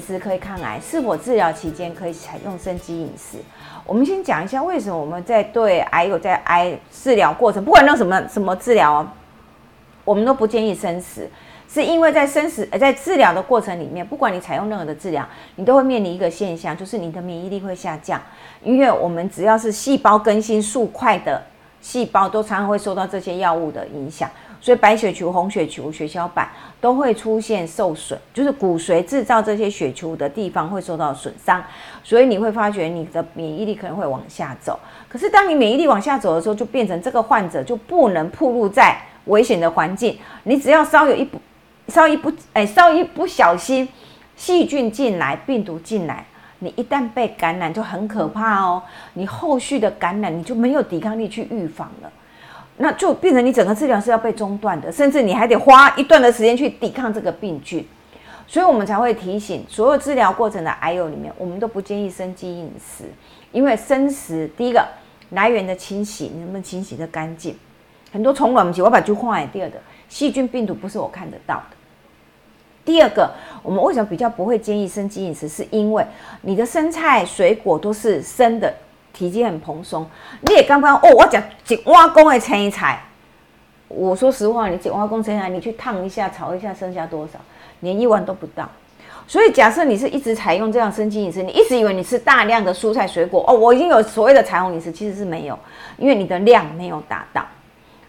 [0.00, 0.80] 饮食可以抗癌？
[0.80, 3.36] 是否治疗期间可以采用生机饮食？
[3.84, 9.06] 我们先讲一下为什么我们在对癌有在癌治疗过程，不管用什么什么治疗，
[10.06, 11.28] 我们都不建议生食，
[11.68, 18.18] 是因为在生食呃在治疗的过程里面，不管你采用任何的治疗，你都会面临一个现象，就是你的免疫力会下降，
[18.62, 21.42] 因为我们只要是细胞更新速快的
[21.82, 24.30] 细胞，都常常会受到这些药物的影响。
[24.60, 26.48] 所以白血球、红血球、血小板
[26.80, 31.64] 都会出现受损，就是骨髓制造这些血球的地方会受到损伤，
[32.04, 34.78] 所以你会发觉你的免疫力可能会往下走。
[35.08, 40.18] 可是当你免疫力往下走的时候，就变成这个患者就不能暴露在危险的环境。
[40.44, 41.40] 你只要稍有一不、
[41.88, 43.88] 稍一不哎，稍一不小心，
[44.36, 46.26] 细菌进来、病毒进来，
[46.58, 48.82] 你一旦被感染就很可怕哦。
[49.14, 52.12] 你后续的感染你就没有抵抗力去预防了。
[52.82, 57.86] 那就变成你整个治疗是要被中断的，甚至你还得花一段的时间去抵抗这个病菌，
[58.46, 63.04] 所以我们才会提醒所有治疗过程的癌友里面，我们都不建议生机饮食，
[63.52, 64.82] 因为生食第一个
[65.32, 67.54] 来源的清洗，你能不能清洗的干净？
[68.10, 69.76] 很多虫卵，我把就换第二个
[70.08, 71.76] 细菌病毒不是我看得到的。
[72.82, 73.30] 第二个，
[73.62, 75.46] 我们为什么比较不会建议生机饮食？
[75.46, 76.02] 是因为
[76.40, 78.74] 你的生菜水果都是生的。
[79.20, 80.06] 体积很蓬松，
[80.40, 83.02] 你也刚刚哦，我讲一碗公的青菜，
[83.86, 87.38] 我说实话，你一碗公青菜，你去烫一下、炒一下，剩下多少？
[87.80, 88.66] 连一碗都不到。
[89.26, 95.58] 所以假设你是一直采用这样生机饮食，你一直以为你吃大量的蔬菜水果哦，我已经有所谓的彩虹饮食，其实是没有，
[95.98, 97.44] 因为你的量没有达到。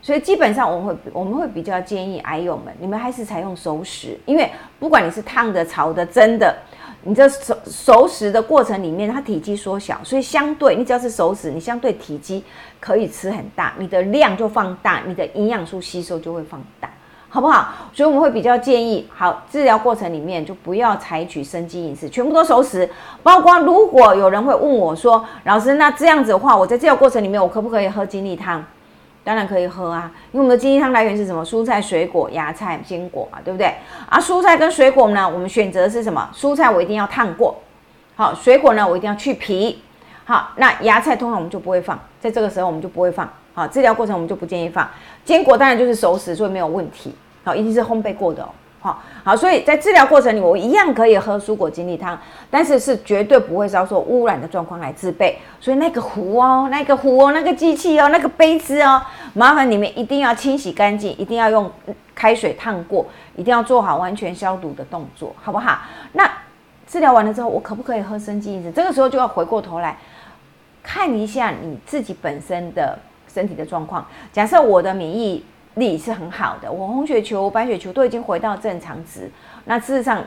[0.00, 6.56] 所以基本上我们会我们会比较建议癌友们，你们还是采用熟食，因为不管你是烫的、炒的、蒸的。
[7.02, 12.44] 你这熟熟食的过程里面，它体积缩小，所以相对你只要是熟食，你相对体积
[12.78, 16.90] 可以吃很大，你的量就放大，你的营养素吸收就会放大，
[17.30, 17.72] 好不好？
[17.94, 22.88] 所以我们会比较建议，好治疗过程里面就不要采取生机饮食，全部都熟食，
[23.22, 28.62] 包括如果有人会问我说，老师，那这样子的话，我在治疗过程里面，我可不可以喝精力汤？
[29.22, 31.44] 当然可以喝啊，因为我们的经济汤来源是什么？
[31.44, 33.74] 蔬菜、水果、芽菜、坚果啊，对不对？
[34.08, 36.28] 啊，蔬菜跟水果呢，我们选择是什么？
[36.34, 37.60] 蔬菜我一定要烫过，
[38.16, 39.82] 好，水果呢我一定要去皮，
[40.24, 44.88] 好，那芽菜通常我们就不会放，在这个时候我们就不会放，好，治疗过程我们就不建议放。
[45.24, 47.14] 坚果当然就是熟食，所以没有问题，
[47.44, 48.48] 好，一定是烘焙过的哦。
[48.80, 52.18] 好好，所以在治疗过程里，我一样可以喝蔬果精力汤，
[52.50, 55.38] 但是是绝对不会遭受污染的状况来制备。
[55.60, 59.02] 所以那个壶哦，那个壶哦，那个机器哦，那个杯子哦，
[59.34, 61.70] 麻烦你们一定要清洗干净，一定要用
[62.14, 65.80] 开水烫过，一定要做好完全消毒的动作，好不好？
[66.12, 66.30] 那
[66.86, 68.72] 治疗完了之后，我可不可以喝生机饮食？
[68.72, 69.98] 这个时候就要回过头来
[70.82, 72.98] 看一下你自己本身的
[73.28, 74.06] 身体的状况。
[74.32, 75.44] 假设我的免疫
[75.74, 79.30] 力是很好的，我红血球、白血球都已经回到正常值。
[79.64, 80.22] 那事实上，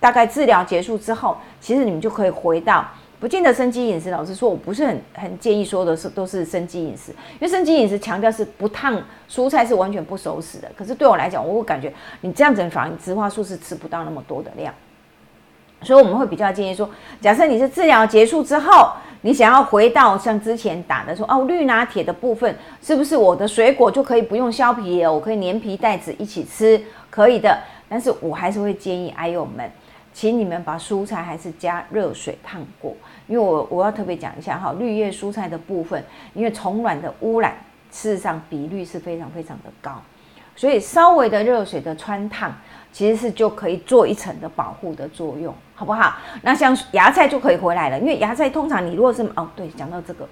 [0.00, 2.84] 大概治疗结束之后，其实你们就可以回到
[3.20, 4.10] 不见得生机饮食。
[4.10, 9.00] 老实说，我不是很很建议说的是都是生机饮食，因为生机饮食强调是不烫
[9.30, 10.68] 蔬菜是完全不熟食的。
[10.76, 14.74] 可是对我来讲，我会感觉你这样子反而植化素是吃不到那么多的量。
[15.82, 16.90] 所以我们会比较建议说，
[17.20, 18.92] 假设你是治疗结束之后。
[19.22, 25.12] 你想要回到像之前打的说哦，绿拿铁的部分是不是我的水果就可以不用削皮了？
[25.12, 27.56] 我可以连皮带籽一起吃，可以的。
[27.88, 29.70] 但是我还是会建议爱友们，
[30.12, 32.96] 请你们把蔬菜还是加热水烫过，
[33.28, 36.02] 因为我我要特别讲一下哈，绿叶蔬菜的部分，
[36.34, 37.54] 因为虫卵的污染
[37.90, 40.02] 事实上比率是非常非常的高，
[40.62, 42.54] 所以稍微的热水的穿烫。
[42.92, 46.14] 其实是就可以做一层的保护的作用，好不好？
[46.42, 50.28] 那像芽菜就可以回来了，因为芽菜通常你如果是哦，对，讲到这个，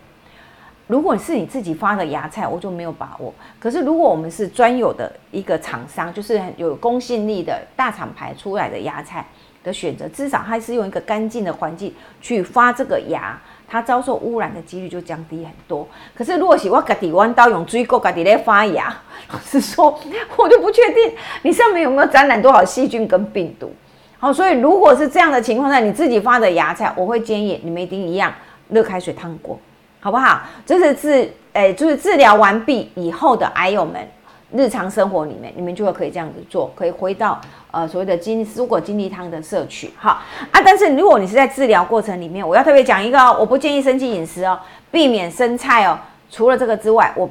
[0.86, 3.32] 如果是你自己发的芽菜，我就没有把握。
[3.58, 9.26] 可是如果我们是专有的一个厂商，就是有公信力的大厂牌出来的芽菜
[9.64, 13.40] 的选择，至少它是用一个干净的环境去发这个芽。
[13.70, 15.86] 它遭受污染的几率就降低很多。
[16.12, 18.92] 可是如果是我家己弯刀用追钩家己来发芽，
[19.32, 19.96] 老实说，
[20.36, 21.12] 我就不确定
[21.42, 23.72] 你上面有没有沾染多少细菌跟病毒。
[24.18, 28.34] 好，所以如果是这样的情况下，你自己发的芽菜，我会建议你们一定一样
[28.70, 29.56] 热开水烫过，
[30.00, 30.42] 好不好？
[30.66, 34.06] 这是治，诶，就是治疗完毕以后的癌友们。
[34.52, 40.60] 日常生活里面，你们就会可以这样子做，可以回到呃所谓的金蔬果金力汤的摄取，哈啊。
[40.64, 44.58] 但是如果你是在治疗过程里面，我要特别讲一个哦，我不建议生气饮食哦，
[44.90, 45.98] 避免生菜哦。
[46.30, 47.28] 除了这个之外，我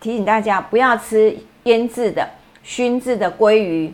[0.00, 2.28] 提醒大家不要吃腌制的、
[2.62, 3.92] 熏制的鲑鱼，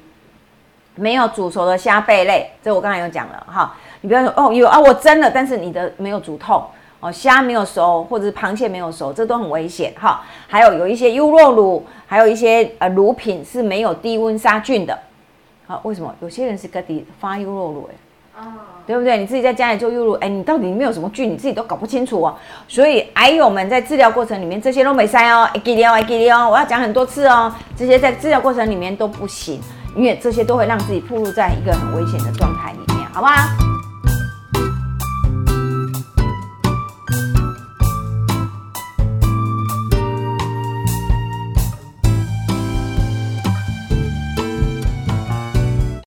[0.94, 3.74] 没有煮熟的虾贝类，这我刚才有讲了哈。
[4.02, 6.64] 你不要说哦有啊，我蒸了，但是你的没有煮透。
[7.00, 10.22] 哦，虾没有熟，或者是螃蟹没有熟，这都很危险哈。
[10.46, 14.98] 还有有一些优酪乳，还有一些呃乳品是没有低温杀菌的。
[15.66, 17.90] 好，为什么有些人是个底发优酪乳？
[18.38, 18.42] 哎，
[18.86, 19.18] 对不对？
[19.18, 22.36] 你自己在家里做预录，哎，你到底里面有什么菌，你自己都搞不清楚哦。
[22.68, 27.52] 所以癌友们在治疗过程里面，这些都没塞哦，哎，给你哦，哎，给你哦，我要讲很多次哦。
[27.76, 29.60] 这些在治疗过程里面都不行，
[29.96, 33.75] 因为这些都会让自己暴露在一个很危险的状态里面，好不好？